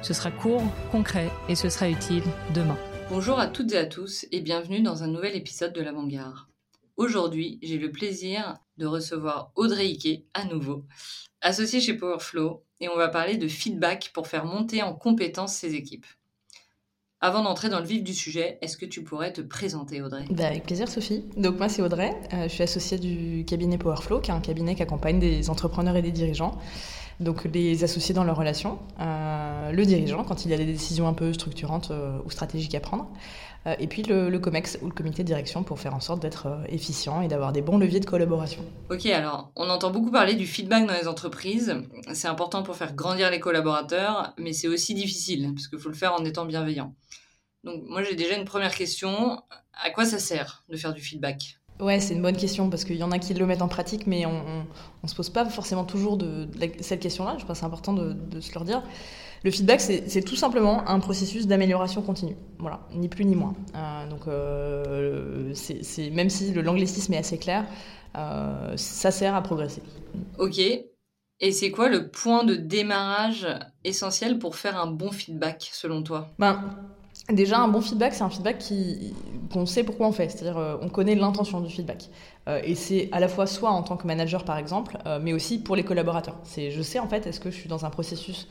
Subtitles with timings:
[0.00, 0.62] Ce sera court,
[0.92, 2.22] concret et ce sera utile
[2.54, 2.78] demain.
[3.10, 6.36] Bonjour à toutes et à tous et bienvenue dans un nouvel épisode de l'Avant-Garde.
[6.96, 10.84] Aujourd'hui, j'ai le plaisir de recevoir Audrey Ike à nouveau,
[11.40, 15.74] associée chez Powerflow, et on va parler de feedback pour faire monter en compétence ses
[15.74, 16.06] équipes.
[17.20, 20.24] Avant d'entrer dans le vif du sujet, est-ce que tu pourrais te présenter, Audrey?
[20.30, 21.24] Bah, Avec plaisir, Sophie.
[21.36, 22.12] Donc, moi, c'est Audrey.
[22.32, 25.96] Euh, je suis associée du cabinet Powerflow, qui est un cabinet qui accompagne des entrepreneurs
[25.96, 26.56] et des dirigeants.
[27.20, 31.08] Donc, les associés dans leurs relations, euh, le dirigeant, quand il y a des décisions
[31.08, 33.08] un peu structurantes euh, ou stratégiques à prendre,
[33.78, 36.60] et puis le, le, COMEX ou le comité de direction pour faire en sorte d'être
[36.70, 38.64] efficient et d'avoir des bons leviers de collaboration.
[38.88, 41.76] Ok, alors, on entend beaucoup parler du feedback dans les entreprises.
[42.14, 45.94] C'est important pour faire grandir les collaborateurs, mais c'est aussi difficile, parce qu'il faut le
[45.94, 46.94] faire en étant bienveillant.
[47.64, 49.42] Donc moi j'ai déjà une première question.
[49.72, 51.57] À quoi ça sert de faire du feedback?
[51.80, 54.06] Ouais, c'est une bonne question parce qu'il y en a qui le mettent en pratique,
[54.06, 54.66] mais on
[55.02, 56.48] ne se pose pas forcément toujours de,
[56.80, 57.36] cette question-là.
[57.38, 58.82] Je pense que c'est important de, se le dire.
[59.44, 62.36] Le feedback, c'est tout simplement un processus d'amélioration continue.
[62.58, 63.54] Voilà, ni plus ni moins.
[63.76, 67.64] Euh, donc, euh, c'est même si l'anglicisme est assez clair,
[68.16, 69.82] euh, ça sert à progresser.
[70.38, 70.58] Ok.
[71.40, 73.46] Et c'est quoi le point de démarrage
[73.84, 76.30] essentiel pour faire un bon feedback selon toi?
[76.40, 76.64] Ben,
[77.32, 78.64] Déjà, un bon feedback, c'est un feedback
[79.52, 82.08] qu'on sait pourquoi on fait, c'est-à-dire euh, on connaît l'intention du feedback.
[82.48, 85.34] Euh, et c'est à la fois soit en tant que manager par exemple, euh, mais
[85.34, 86.36] aussi pour les collaborateurs.
[86.44, 88.48] C'est je sais en fait, est-ce que je suis dans un processus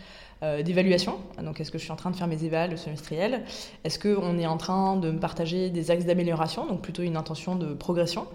[0.63, 1.15] d'évaluation?
[1.43, 3.43] Donc est-ce que je suis en train de faire mes évals semestriels?
[3.83, 7.55] Est-ce qu'on est en train de me partager des axes d'amélioration, donc plutôt une intention
[7.55, 8.27] de progression.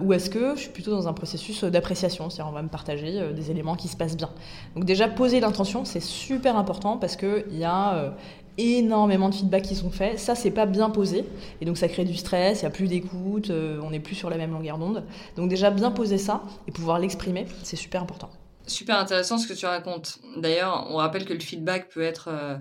[0.00, 3.32] Ou est-ce que je suis plutôt dans un processus d'appréciation, c'est-à-dire on va me partager
[3.32, 4.30] des éléments qui se passent bien.
[4.76, 8.14] Donc déjà poser l'intention, c'est super important parce qu'il y a
[8.58, 10.18] énormément de feedback qui sont faits.
[10.18, 11.24] Ça, c'est pas bien posé.
[11.60, 14.14] Et donc, ça crée du stress, il n'y a plus d'écoute, euh, on n'est plus
[14.14, 15.04] sur la même longueur d'onde.
[15.36, 18.30] Donc, déjà, bien poser ça et pouvoir l'exprimer, c'est super important.
[18.66, 20.18] Super intéressant ce que tu racontes.
[20.36, 22.56] D'ailleurs, on rappelle que le feedback peut être euh,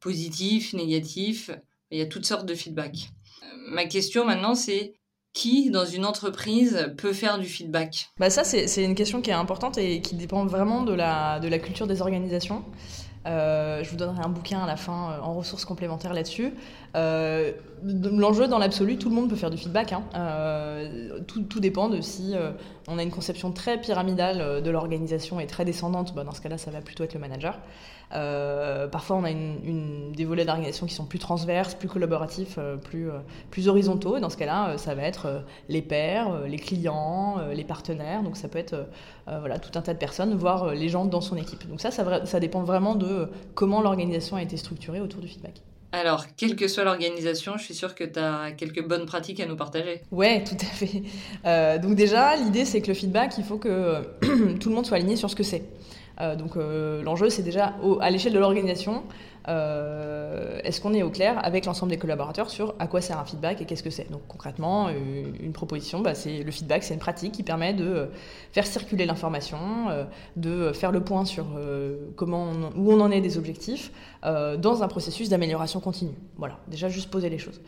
[0.00, 1.50] positif, négatif.
[1.90, 3.10] Il y a toutes sortes de feedback.
[3.68, 4.94] Ma question maintenant, c'est
[5.34, 8.10] qui, dans une entreprise, peut faire du feedback?
[8.18, 11.48] Bah Ça, c'est une question qui est importante et qui dépend vraiment de la, de
[11.48, 12.64] la culture des organisations.
[13.26, 16.52] Euh, je vous donnerai un bouquin à la fin euh, en ressources complémentaires là-dessus.
[16.94, 17.52] Euh,
[17.82, 19.92] l'enjeu dans l'absolu, tout le monde peut faire du feedback.
[19.92, 20.02] Hein.
[21.26, 22.34] Tout, tout, dépend de si
[22.88, 26.14] on a une conception très pyramidale de l'organisation et très descendante.
[26.14, 27.58] Bah, dans ce cas-là, ça va plutôt être le manager.
[28.12, 32.76] Euh, parfois, on a une, des volets d'organisation qui sont plus transverses, plus collaboratifs, euh,
[32.76, 34.16] plus, euh, horizontaux.
[34.16, 38.22] Et dans ce cas-là, ça va être les pairs, les clients, les partenaires.
[38.22, 38.86] Donc, ça peut être
[39.26, 41.68] voilà, tout un tas de personnes, voire les gens dans son équipe.
[41.68, 45.62] Donc, ça, ça dépend vraiment de comment l'organisation a été structurée autour du feedback.
[45.94, 49.46] Alors, quelle que soit l'organisation, je suis sûre que tu as quelques bonnes pratiques à
[49.46, 50.02] nous partager.
[50.10, 51.78] Ouais, tout à fait.
[51.78, 54.02] donc déjà, l'idée, c'est que le feedback, il faut que
[54.60, 55.62] tout le monde soit aligné sur ce que c'est.
[56.20, 59.02] Euh, donc euh, l'enjeu, c'est déjà à l'échelle de l'organisation,
[59.46, 63.24] euh, est-ce qu'on est au clair avec l'ensemble des collaborateurs sur à quoi sert un
[63.24, 64.10] feedback et qu'est-ce que c'est?
[64.10, 68.08] Donc concrètement, une proposition, bah, c'est le feedback, c'est une pratique qui permet de
[68.52, 69.58] faire circuler l'information,
[70.36, 71.46] de faire le point sur
[72.16, 73.90] comment où on en est des objectifs
[74.24, 76.14] dans un processus d'amélioration continue.
[76.36, 77.60] Voilà, déjà juste poser les choses.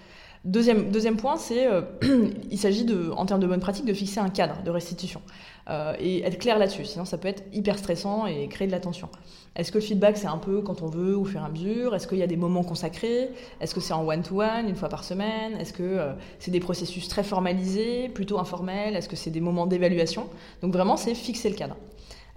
[0.44, 1.68] Deuxième, deuxième point, c'est
[2.50, 5.20] il s'agit de, en termes de bonne pratique, de fixer un cadre de restitution.
[5.68, 6.84] Euh, et être clair là-dessus.
[6.84, 9.08] Sinon, ça peut être hyper stressant et créer de la tension.
[9.56, 11.94] Est-ce que le feedback, c'est un peu quand on veut, au fur et à mesure?
[11.94, 13.30] Est-ce qu'il y a des moments consacrés?
[13.60, 15.54] Est-ce que c'est en one-to-one, une fois par semaine?
[15.58, 18.94] Est-ce que euh, c'est des processus très formalisés, plutôt informels?
[18.94, 20.28] Est-ce que c'est des moments d'évaluation?
[20.62, 21.76] Donc vraiment, c'est fixer le cadre.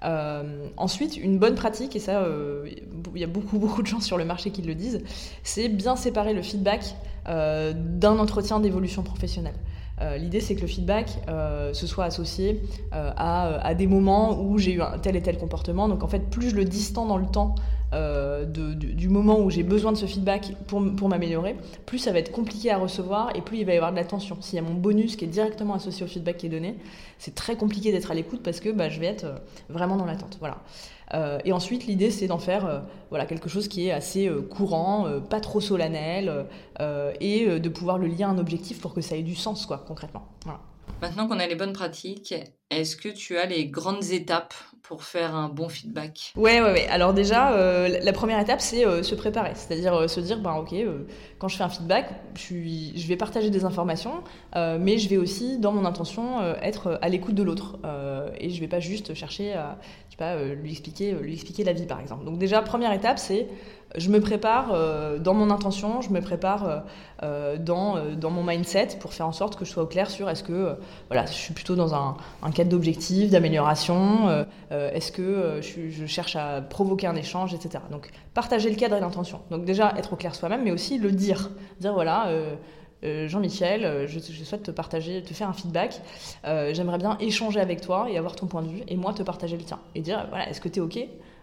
[0.04, 2.26] Euh, ensuite, une bonne pratique, et ça,
[3.14, 5.02] il y a beaucoup, beaucoup de gens sur le marché qui le disent,
[5.44, 6.96] c'est bien séparer le feedback
[7.26, 9.54] d'un entretien d'évolution professionnelle.
[10.02, 12.62] Euh, l'idée, c'est que le feedback euh, se soit associé
[12.94, 15.88] euh, à, des moments où j'ai eu un tel et tel comportement.
[15.88, 17.56] Donc en fait, plus je le distends dans le temps
[17.94, 21.56] du, moment où j'ai besoin de ce feedback pour, m'améliorer,
[21.86, 24.06] plus ça va être compliqué à recevoir et plus il va y avoir de la
[24.06, 24.38] tension.
[24.42, 26.76] S'il y a mon bonus qui est directement associé au feedback qui est donné,
[27.18, 29.26] c'est très compliqué d'être à l'écoute parce que bah, je vais être
[29.70, 30.38] vraiment dans l'attente.
[30.40, 30.60] Voilà.
[31.14, 34.42] Euh, et ensuite, l'idée, c'est d'en faire euh, voilà, quelque chose qui est assez euh,
[34.42, 36.46] courant, pas trop solennel,
[37.20, 39.84] et de pouvoir le lier à un objectif pour que ça ait du sens, quoi,
[39.88, 40.28] concrètement.
[41.02, 42.34] Maintenant qu'on a les bonnes pratiques,
[42.70, 44.54] est-ce que tu as les grandes étapes
[44.84, 46.34] pour faire un bon feedback?
[46.36, 46.88] Ouais, ouais, ouais.
[46.88, 49.52] Alors déjà, euh, la première étape, c'est euh, se préparer.
[49.54, 50.76] C'est-à-dire euh, se dire, bah, ok,
[51.38, 54.24] quand je fais un feedback, je, vais partager des informations,
[54.56, 57.80] mais je vais aussi, dans mon intention, être à l'écoute de l'autre.
[58.40, 61.86] et je vais pas juste chercher à, sais pas, lui, expliquer, lui expliquer la vie,
[61.86, 62.26] par exemple.
[62.26, 63.48] Donc déjà, première étape, c'est
[63.98, 66.80] je me prépare euh, dans mon intention, je me prépare euh,
[67.24, 70.30] euh, dans, dans mon mindset pour faire en sorte que je sois au clair sur
[70.30, 70.76] est-ce que
[71.08, 72.16] voilà, je suis plutôt dans un,
[72.54, 77.84] cadre d'objectif, d'amélioration, est-ce que je, je, cherche à provoquer un échange, etc.
[77.92, 79.42] Donc partager le cadre et l'intention.
[79.50, 81.50] Donc déjà être au clair soi-même, mais aussi le dire.
[81.80, 82.30] Dire voilà.
[83.02, 86.02] Jean-Michel, je, je, souhaite te partager, te faire un feedback.
[86.44, 89.58] J'aimerais bien échanger avec toi et avoir ton point de vue, et moi te partager
[89.58, 89.80] le tien.
[89.96, 91.00] Et dire, voilà, est-ce que tu es OK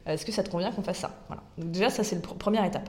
[0.07, 1.43] est-ce que ça te convient qu'on fasse ça voilà.
[1.59, 2.89] Donc déjà, ça, c'est la première étape.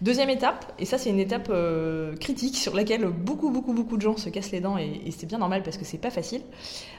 [0.00, 4.02] Deuxième étape, et ça, c'est une étape euh, critique sur laquelle beaucoup, beaucoup, beaucoup de
[4.02, 6.42] gens se cassent les dents, et, c'est bien normal parce que c'est pas facile,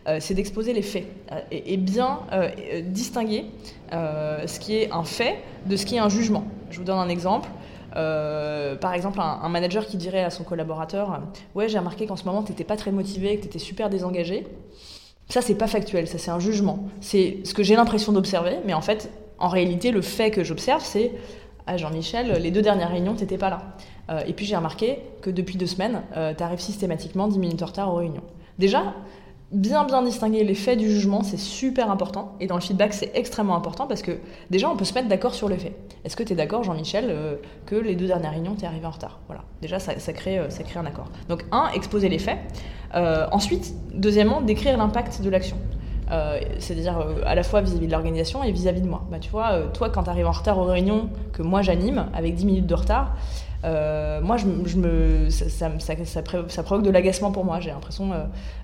[0.07, 2.19] euh, c'est d'exposer les faits euh, et, bien
[2.83, 3.45] distinguer
[3.91, 6.45] ce qui est un fait de ce qui est un jugement.
[6.69, 7.49] Je vous donne un exemple.
[7.93, 11.21] par exemple, un, manager qui dirait à son collaborateur
[11.55, 13.89] Ouais, j'ai remarqué qu'en ce moment, tu n'étais pas très motivé, que tu étais super
[13.89, 14.47] désengagé.
[15.29, 16.87] Ça, c'est pas factuel, ça, c'est un jugement.
[17.01, 20.83] C'est ce que j'ai l'impression d'observer, mais en fait, en réalité, le fait que j'observe,
[20.83, 21.11] c'est
[21.67, 23.61] ah, Jean-Michel, les deux dernières réunions, tu n'étais pas là.
[24.09, 27.61] Euh, et puis j'ai remarqué que depuis deux semaines, euh, tu arrives systématiquement 10 minutes
[27.61, 28.23] en retard aux réunions.
[28.57, 28.93] Déjà,
[29.51, 32.35] bien bien distinguer les faits du jugement, c'est super important.
[32.39, 34.19] Et dans le feedback, c'est extrêmement important parce que
[34.49, 35.75] déjà, on peut se mettre d'accord sur les faits.
[36.05, 37.35] Est-ce que tu es d'accord, Jean-Michel, euh,
[37.65, 39.19] que les deux dernières réunions, tu es arrivé en retard?
[39.27, 39.43] Voilà.
[39.61, 41.09] Déjà, ça, ça crée un accord.
[41.27, 42.37] Donc, un, exposer les faits.
[42.93, 45.57] ensuite, deuxièmement, décrire l'impact de l'action.
[46.11, 49.03] Euh, c'est-à-dire euh, à la fois vis-à-vis de l'organisation et vis-à-vis de moi.
[49.11, 52.05] Bah, tu vois, euh, toi, quand tu arrives en retard aux réunions que moi j'anime,
[52.13, 53.15] avec 10 minutes de retard,
[53.63, 57.59] moi, je, ça, provoque de l'agacement pour moi.
[57.59, 58.11] J'ai l'impression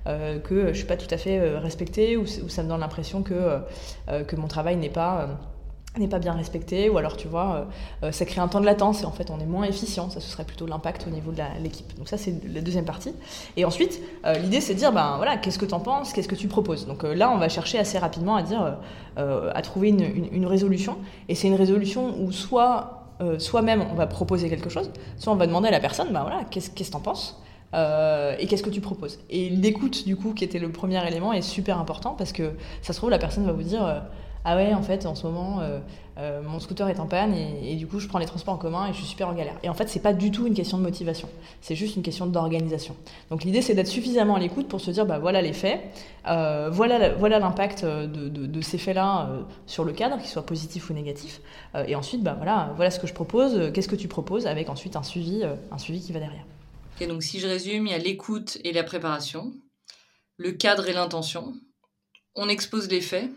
[0.06, 4.48] que je suis pas tout à fait respectée ou, ça me donne l'impression que mon
[4.48, 5.28] travail n'est pas
[6.00, 7.68] n'est pas bien respecté, ou alors tu vois,
[8.04, 10.10] euh, euh, ça crée un temps de latence et en fait on est moins efficient,
[10.10, 11.96] ça ce serait plutôt l'impact au niveau de l'équipe.
[11.98, 13.14] Donc ça c'est la deuxième partie.
[13.58, 16.28] Et ensuite, euh, l'idée c'est de dire, ben voilà, qu'est-ce que tu en penses, qu'est-ce
[16.28, 16.88] que tu proposes?
[16.88, 18.78] Donc là on va chercher assez rapidement à dire,
[19.18, 20.98] à trouver une, résolution,
[21.30, 23.00] et c'est une résolution où soit
[23.38, 26.44] soi-même on va proposer quelque chose, soit on va demander à la personne, ben voilà,
[26.50, 27.40] qu'est-ce que tu en penses
[27.74, 29.20] et qu'est-ce que tu proposes?
[29.30, 32.94] Et l'écoute, du coup, qui était le premier élément, est super important parce que ça
[32.94, 34.04] se trouve, la personne va vous dire
[34.46, 35.80] ah ouais, en fait, en ce moment, euh,
[36.18, 38.88] euh, mon scooter est en panne et, du coup, je prends les transports en commun
[38.88, 39.56] et je suis super en galère.
[39.64, 41.30] Et en fait, c'est pas du tout une question de motivation,
[41.62, 42.96] c'est juste une question d'organisation.
[43.30, 45.82] Donc l'idée, c'est d'être suffisamment à l'écoute pour se dire, bah voilà les faits,
[46.28, 49.30] euh, voilà voilà l'impact de, ces faits-là
[49.66, 51.42] sur le cadre, qu'il soit positif ou négatif.
[51.88, 54.96] et ensuite, bah voilà, voilà ce que je propose, qu'est-ce que tu proposes, avec ensuite
[54.98, 56.46] un suivi, un suivi qui va derrière.
[57.00, 59.54] Ok, donc si je résume, il y a l'écoute et la préparation,
[60.38, 61.54] le cadre et l'intention.
[62.36, 63.30] On expose les faits,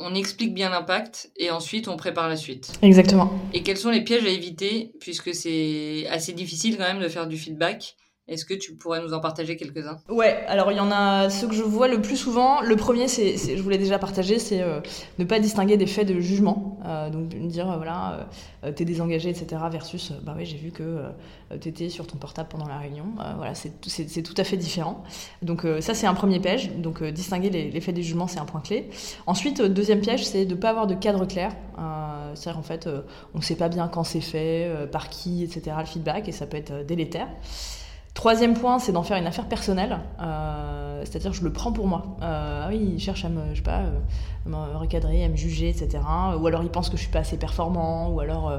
[0.00, 2.72] on explique bien l'impact et ensuite on prépare la suite.
[2.82, 3.32] Exactement.
[3.52, 7.26] Et quels sont les pièges à éviter puisque c'est assez difficile quand même de faire
[7.26, 7.96] du feedback?
[8.28, 9.98] Est-ce que tu pourrais nous en partager quelques-uns?
[10.08, 12.60] Ouais, alors il y en a ceux que je vois le plus souvent.
[12.60, 14.80] Le premier, c'est, je voulais déjà partager, c'est euh,
[15.18, 16.78] ne pas distinguer des faits de jugement.
[16.86, 18.28] Euh, donc me dire, euh, voilà,
[18.76, 19.60] t'es désengagé, etc.
[19.70, 21.02] versus, bah oui, j'ai vu que
[21.60, 23.06] t'étais sur ton portable pendant la réunion.
[23.36, 25.02] voilà, c'est, tout à fait différent.
[25.42, 26.70] Donc ça, c'est un premier piège.
[26.76, 28.88] Donc distinguer les, faits des jugements, c'est un point clé.
[29.26, 31.52] Ensuite, deuxième piège, c'est de ne pas avoir de cadre clair.
[32.34, 32.88] c'est-à-dire, en fait,
[33.34, 35.76] on ne sait pas bien quand c'est fait, par qui, etc.
[35.80, 37.26] le feedback, et ça peut être délétère.
[38.14, 42.16] Troisième point, c'est d'en faire une affaire personnelle, euh, c'est-à-dire je le prends pour moi.
[42.20, 43.98] Euh, ah oui, il cherche à me, je sais pas, euh,
[44.44, 45.98] me recadrer, à me juger, etc.
[46.38, 48.52] Ou alors il pense que je suis pas assez performant, ou alors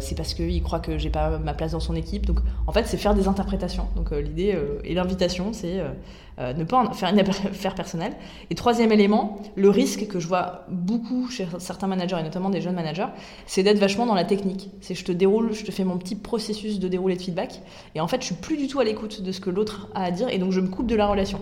[0.00, 2.26] c'est parce qu'il croit que j'ai pas ma place dans son équipe.
[2.26, 3.86] Donc en fait, c'est faire des interprétations.
[3.94, 5.80] Donc l'idée et l'invitation, c'est
[6.42, 8.12] euh, ne pas en faire une affaire personnelle.
[8.50, 12.60] Et troisième élément, le risque que je vois beaucoup chez certains managers, et notamment des
[12.60, 13.08] jeunes managers,
[13.46, 14.70] c'est d'être vachement dans la technique.
[14.80, 17.60] C'est je te déroule, je te fais mon petit processus de déroulé de feedback,
[17.94, 20.04] et en fait, je suis plus du tout à l'écoute de ce que l'autre a
[20.04, 21.40] à dire, et donc je me coupe de la relation.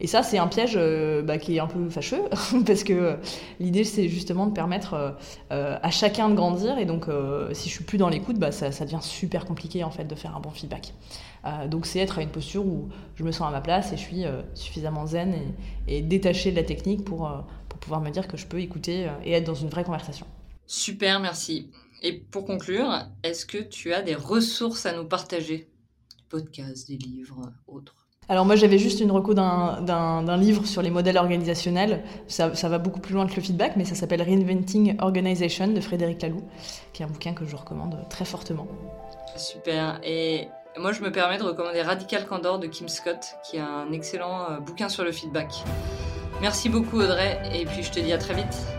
[0.00, 2.22] Et ça, c'est un piège euh, bah, qui est un peu fâcheux,
[2.66, 3.16] parce que euh,
[3.60, 5.16] l'idée, c'est justement de permettre
[5.50, 7.06] à chacun de grandir, et donc
[7.52, 10.36] si je suis plus dans l'écoute, bah, ça, devient super compliqué en fait de faire
[10.36, 10.92] un bon feedback.
[11.46, 13.96] Euh, donc c'est être à une posture où je me sens à ma place et
[13.96, 15.34] je suis euh, suffisamment zen
[15.86, 19.08] et, détaché de la technique pour, euh, pour pouvoir me dire que je peux écouter
[19.24, 20.26] et être dans une vraie conversation.
[20.66, 21.70] Super, merci.
[22.02, 25.68] Et pour conclure, est-ce que tu as des ressources à nous partager?
[26.28, 28.05] Podcasts, des livres, autres?
[28.28, 32.78] Alors moi j'avais juste une reco d'un livre sur les modèles organisationnels, ça, ça, va
[32.78, 36.42] beaucoup plus loin que le feedback, mais ça s'appelle Reinventing Organization de Frédéric Laloux,
[36.92, 38.66] qui est un bouquin que je recommande très fortement.
[39.36, 43.60] Super, et moi, je me permets de recommander Radical Candor de Kim Scott, qui est
[43.60, 45.48] un excellent euh, bouquin sur le feedback.
[46.42, 48.75] Merci beaucoup Audrey et puis je te dis à très vite.